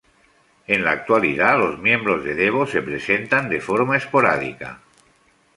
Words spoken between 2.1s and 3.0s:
de Devo se